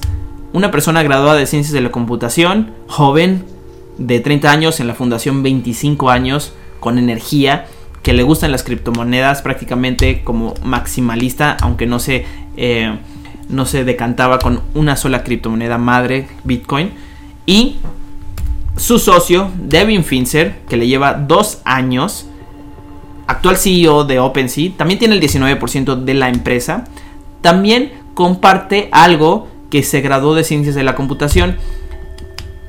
una 0.52 0.72
persona 0.72 1.04
graduada 1.04 1.38
de 1.38 1.46
ciencias 1.46 1.72
de 1.72 1.80
la 1.80 1.92
computación, 1.92 2.72
joven, 2.88 3.44
de 3.96 4.18
30 4.18 4.50
años 4.50 4.80
en 4.80 4.88
la 4.88 4.94
fundación 4.94 5.44
25 5.44 6.10
años, 6.10 6.52
con 6.80 6.98
energía 6.98 7.66
que 8.02 8.12
le 8.12 8.24
gustan 8.24 8.50
las 8.50 8.64
criptomonedas 8.64 9.40
prácticamente 9.40 10.24
como 10.24 10.54
maximalista, 10.64 11.56
aunque 11.60 11.86
no 11.86 12.00
se, 12.00 12.26
eh, 12.56 12.98
no 13.48 13.66
se 13.66 13.84
decantaba 13.84 14.40
con 14.40 14.62
una 14.74 14.96
sola 14.96 15.22
criptomoneda 15.22 15.78
madre, 15.78 16.26
Bitcoin. 16.42 16.90
Y 17.46 17.76
su 18.76 18.98
socio, 18.98 19.52
Devin 19.56 20.02
Finzer, 20.02 20.56
que 20.68 20.76
le 20.76 20.88
lleva 20.88 21.14
dos 21.14 21.60
años, 21.64 22.26
actual 23.28 23.58
CEO 23.58 24.04
de 24.04 24.18
OpenSea, 24.18 24.72
también 24.76 24.98
tiene 24.98 25.14
el 25.14 25.20
19% 25.20 25.94
de 25.94 26.14
la 26.14 26.28
empresa, 26.28 26.84
también 27.40 28.03
comparte 28.14 28.88
algo 28.92 29.48
que 29.70 29.82
se 29.82 30.00
graduó 30.00 30.34
de 30.34 30.44
ciencias 30.44 30.74
de 30.74 30.84
la 30.84 30.94
computación. 30.94 31.56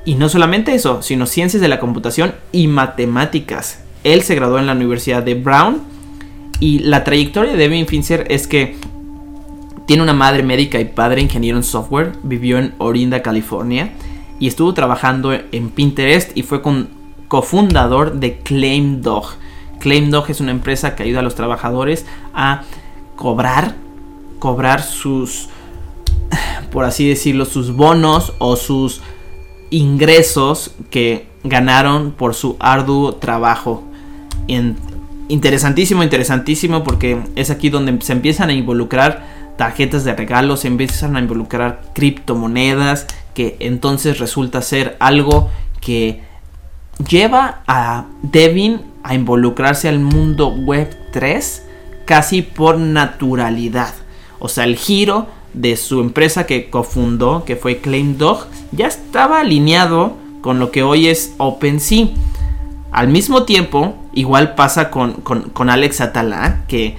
Y 0.04 0.16
no 0.16 0.30
solamente 0.30 0.75
eso, 0.75 1.02
sino 1.02 1.25
ciencias 1.25 1.62
de 1.62 1.68
la 1.68 1.80
computación 1.80 2.36
y 2.52 2.68
matemáticas. 2.68 3.80
Él 4.04 4.22
se 4.22 4.36
graduó 4.36 4.60
en 4.60 4.68
la 4.68 4.74
Universidad 4.74 5.24
de 5.24 5.36
Brown 5.36 5.82
y 6.60 6.80
la 6.80 7.04
trayectoria 7.04 7.54
de 7.54 7.58
Devin 7.58 7.88
Finzer 7.88 8.28
es 8.30 8.48
que 8.48 8.75
tiene 9.86 10.04
una 10.04 10.14
madre 10.14 10.44
médica 10.44 10.80
y 10.80 10.86
padre 10.86 11.22
ingeniero 11.22 11.58
en 11.58 11.64
software, 11.64 12.14
vivió 12.24 12.58
en 12.58 12.74
Orinda, 12.78 13.22
California 13.22 13.94
y 14.40 14.48
estuvo 14.48 14.74
trabajando 14.74 15.34
en 15.34 15.70
Pinterest 15.70 16.36
y 16.36 16.44
fue 16.44 16.62
cofundador 17.28 18.20
de 18.20 18.40
ClaimDog. 18.40 19.36
ClaimDog 19.80 20.30
es 20.30 20.42
una 20.42 20.52
empresa 20.52 20.96
que 20.96 21.04
ayuda 21.04 21.20
a 21.20 21.24
los 21.24 21.36
trabajadores 21.36 22.06
a 22.34 22.64
cobrar, 23.16 23.75
cobrar 24.39 24.82
sus, 24.82 25.50
por 26.72 26.86
así 26.86 27.08
decirlo, 27.08 27.46
sus 27.46 27.75
bonos 27.75 28.34
o 28.39 28.56
sus 28.56 29.01
ingresos 29.70 30.72
que 30.89 31.27
ganaron 31.44 32.12
por 32.12 32.34
su 32.34 32.56
arduo 32.60 33.15
trabajo 33.15 33.84
interesantísimo, 35.27 36.04
interesantísimo, 36.04 36.84
porque 36.84 37.20
es 37.36 37.50
aquí 37.50 37.70
donde 37.70 38.00
se 38.01 38.13
empiezan 38.13 38.50
a 38.50 38.54
involucrar 38.54 39.25
tarjetas 39.58 40.04
de 40.04 40.13
regalo, 40.15 40.58
se 40.58 40.68
empiezan 40.68 41.15
a 41.15 41.20
involucrar 41.20 41.82
criptomonedas, 41.94 43.08
que 43.34 43.58
entonces 43.60 44.20
resulta 44.20 44.62
ser 44.62 44.96
algo 45.00 45.50
que 45.82 46.22
lleva 47.10 47.62
a 47.68 48.06
Devin 48.22 48.82
a 49.04 49.13
involucrarse 49.13 49.89
al 49.89 50.00
mundo 50.00 50.50
web 50.50 50.96
3 51.12 51.63
casi 52.06 52.42
por 52.42 52.77
naturalidad. 52.77 53.94
O 54.46 54.48
sea, 54.48 54.64
el 54.66 54.75
giro 54.75 55.25
de 55.56 55.75
su 55.75 56.02
empresa 56.02 56.46
que 56.46 56.70
cofundó, 56.70 57.46
que 57.46 57.56
fue 57.56 57.80
ClaimDog, 57.80 58.46
ya 58.72 58.86
estaba 58.86 59.40
alineado 59.40 60.14
con 60.42 60.60
lo 60.60 60.70
que 60.70 60.84
hoy 60.84 61.08
es 61.08 61.34
OpenSea. 61.40 62.10
Al 62.92 63.08
mismo 63.08 63.42
tiempo, 63.42 63.96
igual 64.14 64.54
pasa 64.54 64.92
con, 64.92 65.24
Alex 65.68 66.00
Atala, 66.00 66.64
que 66.68 66.96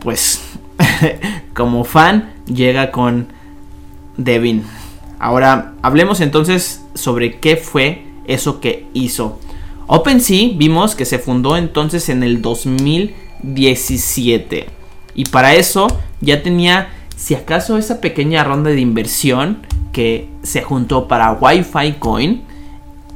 pues 0.00 0.42
como 1.54 1.84
fan 1.84 2.32
llega 2.46 2.90
con 2.90 3.28
Devin. 4.16 4.64
Ahora, 5.20 5.74
hablemos 5.82 6.20
entonces 6.20 6.84
sobre 6.94 7.38
qué 7.38 7.56
fue 7.56 8.02
eso 8.24 8.60
que 8.60 8.88
hizo. 8.94 9.38
OpenSea 9.86 10.54
vimos 10.56 10.96
que 10.96 11.04
se 11.04 11.20
fundó 11.20 11.56
entonces 11.56 12.08
en 12.08 12.24
el 12.24 12.42
2017. 12.42 14.66
Y 15.14 15.26
para 15.26 15.54
eso 15.54 15.86
ya 16.20 16.42
tenía, 16.42 16.90
si 17.16 17.34
acaso, 17.34 17.78
esa 17.78 18.00
pequeña 18.00 18.44
ronda 18.44 18.70
de 18.70 18.80
inversión 18.80 19.66
que 19.92 20.28
se 20.42 20.62
juntó 20.62 21.08
para 21.08 21.32
Wi-Fi 21.32 21.94
Coin. 21.98 22.42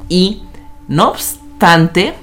Y 0.09 0.41
no 0.87 1.09
obstante, 1.09 2.13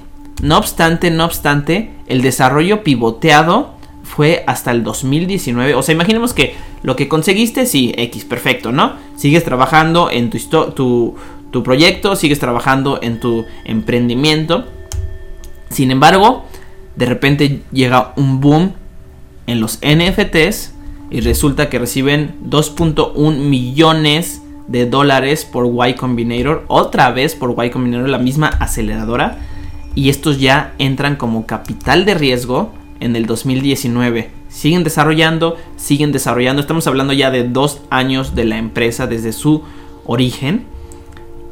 no 0.41 0.57
obstante, 0.57 1.11
no 1.11 1.25
obstante, 1.25 1.91
el 2.07 2.21
desarrollo 2.21 2.83
pivoteado 2.83 3.73
fue 4.03 4.43
hasta 4.47 4.71
el 4.71 4.83
2019. 4.83 5.75
O 5.75 5.81
sea, 5.81 5.95
imaginemos 5.95 6.33
que 6.33 6.55
lo 6.83 6.95
que 6.95 7.07
conseguiste, 7.07 7.65
sí, 7.65 7.93
X, 7.97 8.25
perfecto, 8.25 8.71
¿no? 8.71 8.93
Sigues 9.15 9.43
trabajando 9.43 10.11
en 10.11 10.29
tu, 10.29 10.37
tu, 10.71 11.15
tu 11.51 11.63
proyecto, 11.63 12.15
sigues 12.15 12.39
trabajando 12.39 12.99
en 13.01 13.19
tu 13.19 13.45
emprendimiento. 13.65 14.65
Sin 15.69 15.91
embargo, 15.91 16.45
de 16.95 17.05
repente 17.05 17.61
llega 17.71 18.13
un 18.15 18.39
boom 18.39 18.73
en 19.47 19.59
los 19.59 19.79
NFTs 19.81 20.72
y 21.13 21.21
resulta 21.21 21.69
que 21.69 21.77
reciben 21.77 22.33
2.1 22.49 23.37
millones 23.37 24.41
de 24.67 24.87
dólares 24.87 25.45
por 25.45 25.67
Y 25.87 25.93
Combinator, 25.93 26.65
otra 26.67 27.11
vez 27.11 27.35
por 27.35 27.53
Y 27.63 27.69
Combinator, 27.69 28.09
la 28.09 28.17
misma 28.17 28.47
aceleradora, 28.47 29.37
y 29.93 30.09
estos 30.09 30.39
ya 30.39 30.73
entran 30.79 31.15
como 31.15 31.45
capital 31.45 32.05
de 32.05 32.15
riesgo 32.15 32.73
en 32.99 33.15
el 33.15 33.27
2019. 33.27 34.31
Siguen 34.49 34.83
desarrollando, 34.83 35.55
siguen 35.75 36.11
desarrollando, 36.11 36.61
estamos 36.63 36.87
hablando 36.87 37.13
ya 37.13 37.29
de 37.29 37.43
dos 37.47 37.81
años 37.91 38.33
de 38.33 38.45
la 38.45 38.57
empresa 38.57 39.05
desde 39.05 39.33
su 39.33 39.61
origen. 40.05 40.65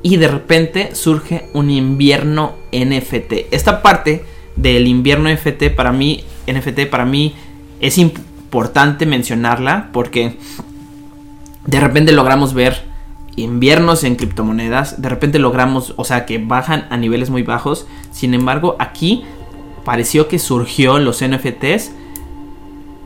Y 0.02 0.18
de 0.18 0.28
repente 0.28 0.96
surge 0.96 1.50
un 1.54 1.70
invierno 1.70 2.54
NFT. 2.72 3.52
Esta 3.52 3.84
parte 3.84 4.26
del 4.56 4.88
invierno 4.88 5.32
NFT 5.32 5.76
para 5.76 5.92
mí, 5.92 6.24
NFT 6.48 6.88
para 6.90 7.06
mí 7.06 7.36
es 7.80 8.00
importante 8.52 9.06
mencionarla 9.06 9.88
porque 9.94 10.38
de 11.66 11.80
repente 11.80 12.12
logramos 12.12 12.54
ver 12.54 12.84
inviernos 13.38 14.04
en 14.04 14.18
criptomonedas, 14.18 15.02
de 15.02 15.08
repente 15.08 15.40
logramos, 15.40 15.94
o 15.96 16.04
sea, 16.04 16.26
que 16.26 16.38
bajan 16.38 16.86
a 16.90 16.98
niveles 16.98 17.30
muy 17.30 17.44
bajos. 17.44 17.88
Sin 18.12 18.34
embargo, 18.34 18.76
aquí 18.78 19.24
pareció 19.86 20.28
que 20.28 20.38
surgió 20.38 21.00
los 21.00 21.24
NFTs 21.24 21.92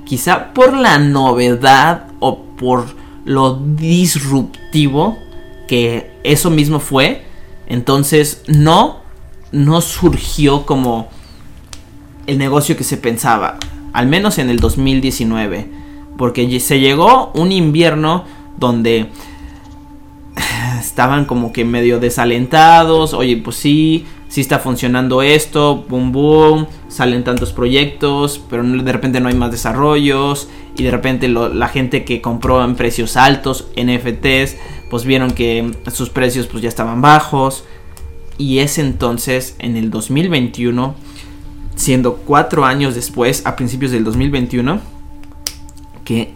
quizá 0.03 0.51
por 0.51 0.73
la 0.73 0.97
novedad 0.97 2.07
o 2.19 2.39
por 2.57 2.87
lo 3.23 3.53
disruptivo 3.53 5.15
que 5.67 6.11
eso 6.23 6.49
mismo 6.49 6.79
fue. 6.79 7.23
Entonces, 7.67 8.41
no 8.47 9.05
no 9.51 9.79
surgió 9.81 10.65
como 10.65 11.07
el 12.25 12.39
negocio 12.39 12.75
que 12.75 12.83
se 12.83 12.97
pensaba, 12.97 13.59
al 13.95 14.07
menos 14.07 14.39
en 14.39 14.49
el 14.49 14.59
2019, 14.59 15.67
porque 16.17 16.59
se 16.59 16.81
llegó 16.81 17.31
un 17.33 17.53
invierno 17.53 18.25
donde 18.57 19.07
estaban 20.79 21.23
como 21.23 21.53
que 21.53 21.63
medio 21.63 21.99
desalentados, 22.01 23.13
oye, 23.13 23.37
pues 23.37 23.55
sí, 23.55 24.05
sí 24.27 24.41
está 24.41 24.59
funcionando 24.59 25.21
esto, 25.21 25.85
boom, 25.87 26.11
boom, 26.11 26.67
salen 26.89 27.23
tantos 27.23 27.53
proyectos, 27.53 28.41
pero 28.49 28.63
de 28.63 28.91
repente 28.91 29.21
no 29.21 29.29
hay 29.29 29.35
más 29.35 29.51
desarrollos 29.51 30.49
y 30.75 30.83
de 30.83 30.91
repente 30.91 31.29
la 31.29 31.67
gente 31.69 32.03
que 32.03 32.19
compró 32.19 32.65
en 32.65 32.75
precios 32.75 33.15
altos, 33.15 33.69
NFTs, 33.81 34.57
pues 34.89 35.05
vieron 35.05 35.31
que 35.31 35.71
sus 35.89 36.09
precios 36.09 36.47
pues 36.47 36.63
ya 36.63 36.69
estaban 36.69 37.01
bajos 37.01 37.63
y 38.37 38.59
es 38.59 38.77
entonces 38.77 39.55
en 39.59 39.77
el 39.77 39.89
2021, 39.89 40.95
siendo 41.75 42.17
cuatro 42.17 42.65
años 42.65 42.95
después, 42.95 43.45
a 43.45 43.55
principios 43.55 43.91
del 43.91 44.03
2021, 44.03 44.79
que 46.03 46.33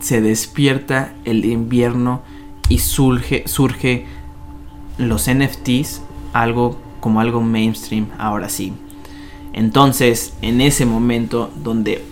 se 0.00 0.20
despierta 0.20 1.14
el 1.24 1.44
invierno 1.44 2.22
y 2.68 2.78
surge, 2.78 3.44
surge 3.46 4.06
los 4.96 5.28
NFTs 5.28 6.02
algo 6.32 6.78
como 7.00 7.20
algo 7.20 7.40
mainstream 7.40 8.08
ahora 8.18 8.48
sí. 8.48 8.72
Entonces, 9.52 10.34
en 10.42 10.60
ese 10.60 10.86
momento 10.86 11.50
donde 11.62 12.04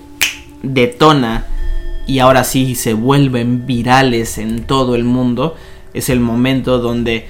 detona 0.62 1.46
y 2.06 2.20
ahora 2.20 2.44
sí 2.44 2.74
se 2.74 2.94
vuelven 2.94 3.66
virales 3.66 4.38
en 4.38 4.64
todo 4.64 4.94
el 4.94 5.04
mundo, 5.04 5.54
es 5.92 6.08
el 6.08 6.20
momento 6.20 6.78
donde 6.78 7.28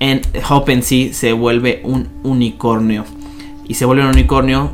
en 0.00 0.20
OpenSea 0.48 1.12
se 1.12 1.32
vuelve 1.32 1.80
un 1.84 2.08
unicornio. 2.22 3.04
Y 3.68 3.74
se 3.74 3.84
vuelve 3.84 4.02
un 4.02 4.08
unicornio 4.08 4.70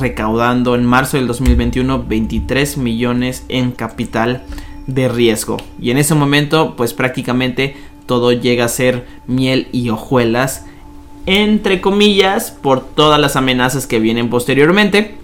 recaudando 0.00 0.74
en 0.74 0.84
marzo 0.84 1.16
del 1.16 1.26
2021 1.26 2.04
23 2.04 2.78
millones 2.78 3.44
en 3.48 3.72
capital 3.72 4.42
de 4.86 5.08
riesgo. 5.08 5.58
Y 5.80 5.90
en 5.90 5.98
ese 5.98 6.14
momento, 6.14 6.74
pues 6.76 6.94
prácticamente 6.94 7.76
todo 8.06 8.32
llega 8.32 8.64
a 8.64 8.68
ser 8.68 9.06
miel 9.26 9.68
y 9.72 9.90
hojuelas, 9.90 10.66
entre 11.26 11.80
comillas, 11.80 12.50
por 12.50 12.84
todas 12.84 13.20
las 13.20 13.36
amenazas 13.36 13.86
que 13.86 14.00
vienen 14.00 14.28
posteriormente. 14.28 15.14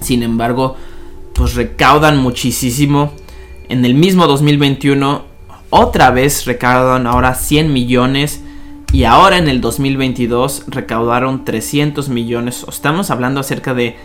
Sin 0.00 0.22
embargo, 0.22 0.76
pues 1.34 1.54
recaudan 1.54 2.18
muchísimo. 2.18 3.12
En 3.68 3.84
el 3.84 3.94
mismo 3.94 4.26
2021, 4.26 5.22
otra 5.70 6.10
vez 6.10 6.44
recaudan 6.44 7.06
ahora 7.06 7.34
100 7.34 7.72
millones. 7.72 8.42
Y 8.92 9.04
ahora 9.04 9.38
en 9.38 9.48
el 9.48 9.62
2022 9.62 10.64
recaudaron 10.68 11.46
300 11.46 12.10
millones. 12.10 12.66
Estamos 12.68 13.10
hablando 13.10 13.40
acerca 13.40 13.72
de 13.72 13.96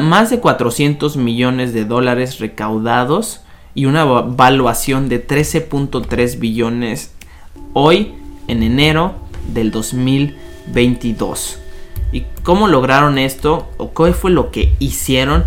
más 0.00 0.30
de 0.30 0.38
400 0.38 1.16
millones 1.16 1.74
de 1.74 1.84
dólares 1.84 2.38
recaudados 2.38 3.40
y 3.74 3.86
una 3.86 4.04
valuación 4.04 5.08
de 5.08 5.26
13.3 5.26 6.38
billones 6.38 7.10
hoy 7.72 8.14
en 8.46 8.62
enero 8.62 9.16
del 9.52 9.72
2022. 9.72 11.58
¿Y 12.12 12.24
cómo 12.44 12.68
lograron 12.68 13.18
esto? 13.18 13.68
¿O 13.76 13.92
qué 13.92 14.12
fue 14.12 14.30
lo 14.30 14.52
que 14.52 14.72
hicieron? 14.78 15.46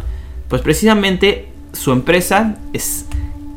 Pues 0.50 0.62
precisamente 0.62 1.48
su 1.72 1.94
empresa 1.94 2.58
es, 2.74 3.06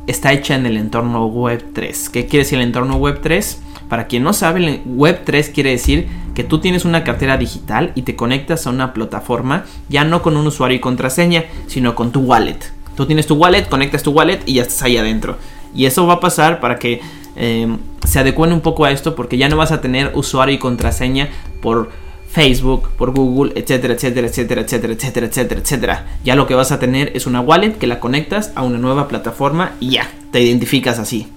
está 0.07 0.33
hecha 0.33 0.55
en 0.55 0.65
el 0.67 0.77
entorno 0.77 1.27
Web 1.27 1.73
3. 1.73 2.09
¿Qué 2.11 2.27
quiere 2.27 2.45
decir 2.45 2.61
el 2.61 2.67
entorno 2.67 2.99
Web 2.99 3.19
3? 3.21 3.63
Para 3.89 4.07
quien 4.07 4.23
no 4.23 4.33
sabe, 4.33 4.83
Web 4.85 5.23
3 5.25 5.51
quiere 5.51 5.71
decir 5.71 6.09
que 6.35 6.45
tú 6.45 6.61
tienes 6.61 6.85
una 6.85 7.05
cartera 7.05 7.39
digital 7.39 7.93
y 7.95 8.03
te 8.03 8.17
conectas 8.17 8.67
a 8.67 8.71
una 8.71 8.93
plataforma 8.93 9.65
ya 9.89 10.05
no 10.05 10.23
con 10.23 10.37
un 10.37 10.47
usuario 10.47 10.77
y 10.77 10.81
contraseña, 10.81 11.45
sino 11.67 11.95
con 11.95 12.13
tu 12.13 12.21
wallet. 12.21 12.59
Tú 12.97 13.07
tienes 13.07 13.27
tu 13.27 13.35
wallet, 13.35 13.69
conectas 13.69 14.03
tu 14.03 14.11
wallet 14.11 14.41
y 14.45 14.55
ya 14.55 14.63
estás 14.63 14.83
ahí 14.83 14.97
adentro. 14.97 15.37
Y 15.75 15.87
eso 15.87 16.07
va 16.07 16.15
a 16.15 16.21
pasar 16.21 16.61
para 16.61 16.79
que 16.79 17.01
em, 17.37 17.79
se 18.07 18.19
adecuen 18.19 18.53
un 18.53 18.61
poco 18.61 18.85
a 18.85 18.91
esto 18.91 19.15
porque 19.15 19.39
ya 19.39 19.49
no 19.49 19.57
vas 19.57 19.73
a 19.73 19.81
tener 19.81 20.13
usuario 20.15 20.55
y 20.55 20.59
contraseña 20.59 21.29
por 21.63 21.91
Facebook, 22.31 22.91
por 22.99 23.13
Google, 23.13 23.53
etcétera, 23.57 23.95
etcétera, 23.95 24.27
etcétera, 24.27 24.61
etcétera, 24.61 24.93
etcétera, 24.93 25.27
etcétera, 25.27 25.61
etcétera. 25.61 26.07
Ya 26.25 26.35
lo 26.35 26.47
que 26.47 26.55
vas 26.55 26.73
a 26.73 26.79
tener 26.79 27.13
es 27.15 27.27
una 27.27 27.41
wallet 27.41 27.79
que 27.79 27.87
la 27.87 28.01
conectas 28.01 28.53
a 28.55 28.63
una 28.63 28.79
nueva 28.79 29.09
plataforma 29.09 29.73
y 29.81 29.91
ya, 29.91 30.11
te 30.31 30.43
identificas 30.43 30.99
así. 30.99 31.29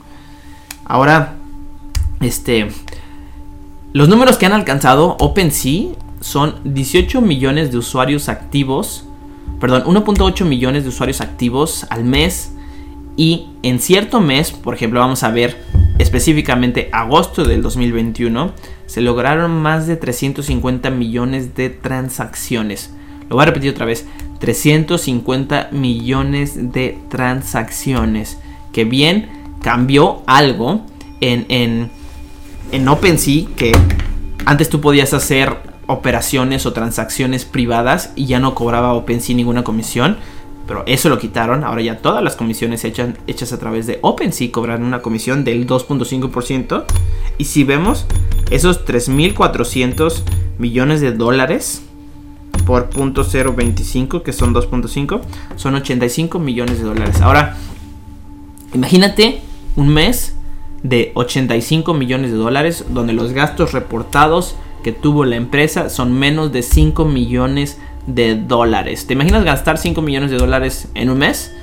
Ahora, 0.84 1.36
este, 2.22 2.70
los 3.94 4.08
números 4.08 4.38
que 4.38 4.46
han 4.46 4.54
alcanzado 4.54 5.18
OpenSea 5.20 5.94
son 6.20 6.56
18 6.64 7.22
millones 7.22 7.72
de 7.72 7.78
usuarios 7.78 8.30
activos 8.30 9.06
perdón, 9.62 9.84
1.8 9.84 10.44
millones 10.44 10.84
de 10.84 10.90
usuarios 10.90 11.22
activos 11.22 11.86
al 11.90 12.04
mes 12.04 12.54
y 13.16 13.48
en 13.62 13.80
cierto 13.80 14.20
mes, 14.20 14.52
por 14.52 14.74
ejemplo, 14.74 15.00
vamos 15.00 15.24
a 15.24 15.32
ver 15.32 15.64
específicamente 16.00 16.90
agosto 16.92 17.44
del 17.44 17.62
2021, 17.62 18.54
se 18.88 19.02
lograron 19.02 19.62
más 19.62 19.86
de 19.86 19.98
350 19.98 20.90
millones 20.90 21.56
de 21.56 21.70
transacciones. 21.70 22.94
Lo 23.30 23.36
voy 23.36 23.44
a 23.44 23.46
repetir 23.46 23.72
otra 23.72 23.86
vez, 23.86 24.08
350 24.40 25.70
millones 25.72 26.72
de 26.72 26.98
transacciones. 27.10 28.40
Que 28.74 28.86
bien 28.86 29.30
cambió 29.62 30.24
algo 30.26 30.86
en, 31.20 31.46
en, 31.50 31.92
en 32.72 32.88
OpenSea 32.88 33.46
que 33.56 33.72
antes 34.46 34.70
tú 34.70 34.82
podías 34.82 35.14
hacer 35.14 35.56
operaciones 35.88 36.66
o 36.66 36.74
transacciones 36.74 37.46
privadas 37.46 38.14
y 38.16 38.26
ya 38.26 38.40
no 38.40 38.56
cobraba 38.56 38.94
OpenSea 38.94 39.36
ninguna 39.36 39.64
comisión. 39.64 40.18
Pero 40.68 40.84
eso 40.86 41.10
lo 41.10 41.20
quitaron. 41.20 41.64
Ahora 41.64 41.82
ya 41.82 41.98
todas 41.98 42.24
las 42.24 42.36
comisiones 42.36 42.86
hechas, 42.86 43.10
hechas 43.28 43.52
a 43.52 43.60
través 43.60 43.88
de 43.88 44.00
OpenSea 44.02 44.52
cobran 44.52 44.84
una 44.84 45.02
comisión 45.02 45.44
del 45.44 45.68
2.5%. 45.68 46.86
Y 47.38 47.46
si 47.46 47.64
vemos 47.64 48.06
esos 48.52 48.86
3.400 48.86 50.22
millones 50.60 51.02
de 51.02 51.12
dólares 51.12 51.84
por 52.66 52.90
.025 52.92 54.22
que 54.22 54.34
son 54.34 54.54
2.5 54.54 55.22
son 55.56 55.76
85 55.76 56.40
millones 56.40 56.78
de 56.78 56.84
dólares. 56.86 57.22
Ahora, 57.22 57.58
imagínate 58.74 59.42
un 59.76 59.90
mes 59.90 60.36
de 60.84 61.12
85 61.16 61.94
millones 61.94 62.32
de 62.32 62.38
dólares 62.38 62.86
donde 62.90 63.14
los 63.14 63.34
gastos 63.34 63.74
reportados 63.74 64.56
que 64.84 64.92
tuvo 64.92 65.26
la 65.26 65.36
empresa 65.36 65.90
son 65.90 66.14
menos 66.14 66.52
de 66.52 66.64
5 66.64 67.06
millones 67.06 67.78
de 68.08 68.36
dólares. 68.36 69.06
¿Te 69.06 69.14
imaginas 69.14 69.44
gastar 69.44 69.78
5 69.78 70.02
millones 70.02 70.32
de 70.32 70.38
dólares 70.38 70.88
en 70.96 71.10
un 71.10 71.20
mes? 71.20 71.54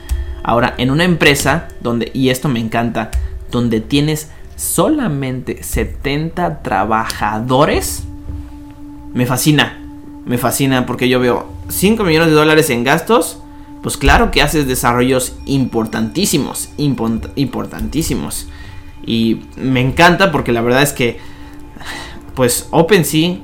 Ahora, 0.44 0.74
en 0.78 0.90
una 0.90 1.04
empresa 1.04 1.68
donde, 1.81 2.11
y 2.14 2.31
esto 2.31 2.48
me 2.48 2.61
encanta, 2.61 3.11
donde 3.50 3.81
tienes 3.81 4.31
solamente 4.57 5.62
70 5.62 6.62
trabajadores, 6.62 8.04
me 9.12 9.26
fascina, 9.26 9.78
me 10.24 10.38
fascina 10.38 10.87
porque 10.87 11.09
yo 11.09 11.20
veo 11.20 11.46
5 11.68 12.04
millones 12.04 12.28
de 12.28 12.35
dólares 12.35 12.70
en 12.70 12.85
gastos, 12.85 13.38
pues 13.83 13.96
claro 13.96 14.31
que 14.31 14.42
haces 14.42 14.66
desarrollos 14.66 15.35
importantísimos, 15.46 16.70
importantísimos. 16.76 18.48
Y 19.09 19.40
me 19.57 19.81
encanta 19.81 20.31
porque 20.31 20.53
la 20.53 20.61
verdad 20.61 20.83
es 20.83 20.92
que 20.92 21.16
pues 22.35 22.68
OpenSea 22.73 23.38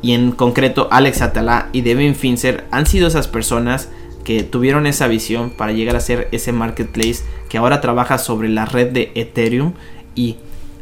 y 0.00 0.12
en 0.12 0.32
concreto 0.32 0.88
Alex 0.90 1.20
Atala 1.20 1.68
y 1.72 1.82
Devin 1.82 2.14
Finzer 2.14 2.64
han 2.70 2.86
sido 2.86 3.06
esas 3.06 3.28
personas 3.28 3.90
que 4.24 4.44
tuvieron 4.44 4.86
esa 4.86 5.08
visión 5.08 5.50
para 5.50 5.72
llegar 5.72 5.94
a 5.94 6.00
ser 6.00 6.26
ese 6.32 6.52
marketplace 6.52 7.22
que 7.50 7.58
ahora 7.58 7.82
trabaja 7.82 8.16
sobre 8.16 8.48
la 8.48 8.64
red 8.64 8.92
de 8.92 9.12
Ethereum 9.14 9.74
y 10.14 10.36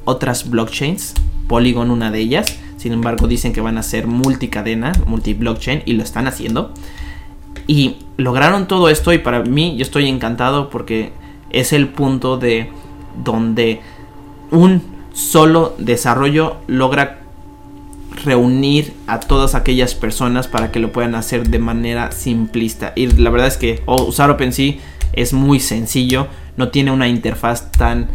otras 0.05 0.48
blockchains, 0.48 1.14
Polygon 1.48 1.90
una 1.90 2.12
de 2.12 2.20
ellas, 2.20 2.61
sin 2.76 2.92
embargo 2.92 3.26
dicen 3.26 3.53
que 3.53 3.61
van 3.61 3.76
a 3.76 3.83
ser 3.83 4.07
multicadena, 4.07 4.92
multi-blockchain 5.05 5.83
y 5.85 5.94
lo 5.94 6.05
están 6.05 6.29
haciendo. 6.29 6.72
Y 7.66 7.96
lograron 8.16 8.68
todo 8.68 8.88
esto 8.88 9.12
y 9.12 9.18
para 9.18 9.42
mí 9.42 9.74
yo 9.76 9.83
estoy 9.83 10.09
encantado 10.09 10.70
porque 10.70 11.11
es 11.50 11.72
el 11.72 11.88
punto 11.88 12.37
de 12.37 12.70
donde 13.16 13.81
un 14.51 14.83
solo 15.12 15.75
desarrollo 15.79 16.57
logra 16.66 17.18
reunir 18.25 18.94
a 19.07 19.20
todas 19.20 19.55
aquellas 19.55 19.94
personas 19.94 20.49
para 20.49 20.70
que 20.70 20.81
lo 20.81 20.92
puedan 20.92 21.14
hacer 21.14 21.49
de 21.49 21.59
manera 21.59 22.12
simplista. 22.12 22.92
Y 22.96 23.07
la 23.07 23.31
verdad 23.31 23.49
es 23.49 23.57
que 23.57 23.83
usar 23.87 24.31
OpenSea 24.31 24.75
es 25.12 25.33
muy 25.33 25.61
sencillo, 25.61 26.29
no 26.57 26.68
tiene 26.68 26.90
una 26.90 27.09
interfaz 27.09 27.73
tan 27.73 28.09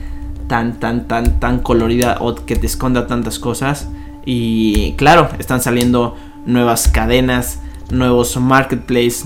tan 0.47 0.79
tan 0.79 1.07
tan 1.07 1.39
tan 1.39 1.59
colorida 1.59 2.17
o 2.19 2.35
que 2.35 2.55
te 2.55 2.67
esconda 2.67 3.07
tantas 3.07 3.39
cosas 3.39 3.89
y 4.25 4.93
claro, 4.93 5.29
están 5.39 5.61
saliendo 5.61 6.15
nuevas 6.45 6.87
cadenas, 6.87 7.59
nuevos 7.91 8.35
marketplaces 8.37 9.25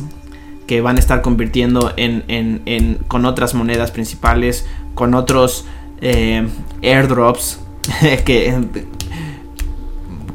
que 0.67 0.81
van 0.81 0.97
a 0.97 0.99
estar 0.99 1.21
convirtiendo 1.21 1.93
en, 1.97 2.23
en, 2.27 2.99
con 3.07 3.25
otras 3.25 3.55
monedas 3.55 3.89
principales, 3.89 4.67
con 4.99 5.13
otros 5.13 5.63
eh, 6.01 6.45
airdrops 6.83 7.61
que, 8.25 8.53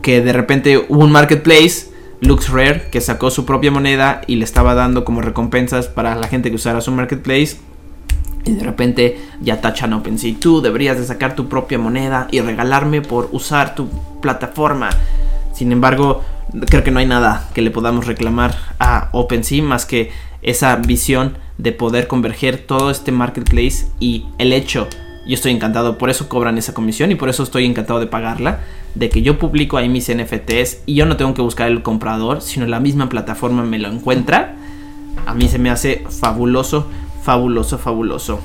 que 0.00 0.22
de 0.22 0.32
repente 0.32 0.78
hubo 0.88 1.04
un 1.04 1.12
marketplace, 1.12 1.92
LuxRare, 2.22 2.88
que 2.90 3.02
sacó 3.02 3.30
su 3.30 3.44
propia 3.44 3.70
moneda 3.70 4.22
y 4.26 4.36
le 4.36 4.44
estaba 4.44 4.72
dando 4.74 5.04
como 5.04 5.20
recompensas 5.20 5.88
para 5.88 6.14
la 6.14 6.28
gente 6.28 6.48
que 6.48 6.56
usara 6.56 6.80
su 6.80 6.92
marketplace. 6.92 7.58
Y 8.46 8.52
de 8.52 8.64
repente 8.64 9.20
ya 9.42 9.60
tachan 9.60 9.92
OpenSea. 9.92 10.36
Tú 10.40 10.62
deberías 10.62 10.96
de 10.96 11.04
sacar 11.04 11.34
tu 11.34 11.46
propia 11.46 11.78
moneda 11.78 12.26
y 12.30 12.40
regalarme 12.40 13.02
por 13.02 13.28
usar 13.32 13.74
tu 13.74 13.90
plataforma. 14.22 14.88
Sin 15.52 15.72
embargo, 15.72 16.22
creo 16.70 16.82
que 16.82 16.90
no 16.90 17.00
hay 17.00 17.06
nada 17.06 17.50
que 17.52 17.60
le 17.60 17.70
podamos 17.70 18.06
reclamar 18.06 18.56
a 18.78 19.10
OpenSea 19.12 19.62
más 19.62 19.84
que 19.84 20.10
esa 20.44 20.76
visión 20.76 21.36
de 21.58 21.72
poder 21.72 22.06
converger 22.06 22.58
todo 22.58 22.90
este 22.90 23.12
marketplace 23.12 23.86
y 24.00 24.26
el 24.38 24.52
hecho 24.52 24.88
yo 25.26 25.34
estoy 25.34 25.52
encantado, 25.52 25.96
por 25.96 26.10
eso 26.10 26.28
cobran 26.28 26.58
esa 26.58 26.74
comisión 26.74 27.10
y 27.10 27.14
por 27.14 27.30
eso 27.30 27.42
estoy 27.42 27.64
encantado 27.64 27.98
de 27.98 28.06
pagarla. 28.06 28.60
De 28.94 29.08
que 29.08 29.22
yo 29.22 29.38
publico 29.38 29.76
ahí 29.76 29.88
mis 29.88 30.10
NFTs 30.14 30.82
y 30.86 30.94
yo 30.94 31.06
no 31.06 31.16
tengo 31.16 31.34
que 31.34 31.42
buscar 31.42 31.68
el 31.68 31.82
comprador, 31.82 32.42
sino 32.42 32.66
la 32.66 32.78
misma 32.78 33.08
plataforma 33.08 33.64
me 33.64 33.78
lo 33.78 33.88
encuentra. 33.88 34.54
A 35.26 35.34
mí 35.34 35.48
se 35.48 35.58
me 35.58 35.70
hace 35.70 36.04
fabuloso, 36.10 36.88
fabuloso, 37.22 37.78
fabuloso. 37.78 38.40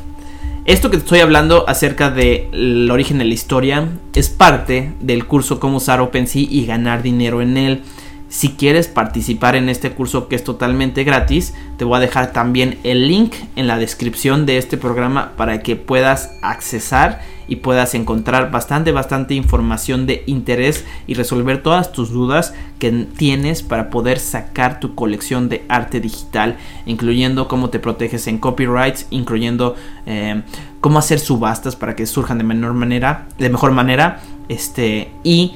Esto 0.65 0.89
que 0.89 0.97
te 0.97 1.03
estoy 1.03 1.19
hablando 1.19 1.67
acerca 1.67 2.12
del 2.12 2.89
origen 2.91 3.17
de 3.17 3.25
la 3.25 3.33
historia 3.33 3.89
es 4.15 4.29
parte 4.29 4.93
del 5.01 5.25
curso 5.25 5.59
Cómo 5.59 5.77
usar 5.77 5.99
OpenSea 5.99 6.43
y 6.49 6.65
ganar 6.65 7.03
dinero 7.03 7.41
en 7.41 7.57
él. 7.57 7.81
Si 8.29 8.49
quieres 8.49 8.87
participar 8.87 9.55
en 9.55 9.69
este 9.69 9.91
curso 9.91 10.27
que 10.27 10.35
es 10.35 10.43
totalmente 10.43 11.03
gratis, 11.03 11.55
te 11.77 11.83
voy 11.83 11.97
a 11.97 11.99
dejar 11.99 12.31
también 12.31 12.77
el 12.83 13.07
link 13.07 13.33
en 13.55 13.65
la 13.65 13.79
descripción 13.79 14.45
de 14.45 14.59
este 14.59 14.77
programa 14.77 15.31
para 15.35 15.63
que 15.63 15.75
puedas 15.75 16.31
accesar 16.43 17.21
y 17.47 17.55
puedas 17.55 17.95
encontrar 17.95 18.51
bastante, 18.51 18.91
bastante 18.91 19.33
información 19.33 20.05
de 20.05 20.23
interés 20.27 20.85
y 21.07 21.15
resolver 21.15 21.63
todas 21.63 21.91
tus 21.91 22.11
dudas 22.11 22.53
que 22.77 22.91
tienes 22.91 23.63
para 23.63 23.89
poder 23.89 24.19
sacar 24.19 24.79
tu 24.79 24.93
colección 24.93 25.49
de 25.49 25.65
arte 25.67 25.99
digital, 25.99 26.57
incluyendo 26.85 27.47
cómo 27.47 27.71
te 27.71 27.79
proteges 27.79 28.27
en 28.27 28.37
copyrights, 28.37 29.07
incluyendo 29.09 29.75
eh, 30.05 30.43
cómo 30.79 30.99
hacer 30.99 31.19
subastas 31.19 31.75
para 31.75 31.95
que 31.95 32.05
surjan 32.05 32.37
de 32.37 32.43
menor 32.43 32.75
manera, 32.75 33.27
de 33.39 33.49
mejor 33.49 33.71
manera, 33.71 34.19
este 34.47 35.09
y 35.23 35.55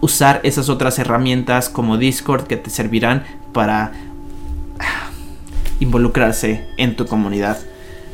usar 0.00 0.40
esas 0.42 0.68
otras 0.68 0.98
herramientas 0.98 1.68
como 1.68 1.98
Discord 1.98 2.46
que 2.46 2.56
te 2.56 2.70
servirán 2.70 3.24
para 3.52 3.92
involucrarse 5.80 6.66
en 6.76 6.96
tu 6.96 7.06
comunidad. 7.06 7.58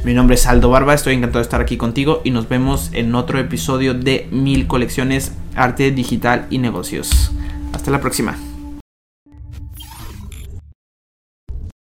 Mi 0.05 0.15
nombre 0.15 0.37
es 0.37 0.47
Aldo 0.47 0.71
Barba, 0.71 0.95
estoy 0.95 1.15
encantado 1.15 1.41
de 1.41 1.45
estar 1.45 1.61
aquí 1.61 1.77
contigo 1.77 2.21
y 2.23 2.31
nos 2.31 2.49
vemos 2.49 2.91
en 2.93 3.15
otro 3.15 3.39
episodio 3.41 3.93
de 3.93 4.29
Mil 4.31 4.67
Colecciones, 4.67 5.33
Arte 5.57 5.91
Digital 5.91 6.47
y 6.51 6.59
Negocios. 6.59 7.33
Hasta 7.73 7.91
la 7.91 8.01
próxima. 8.01 8.37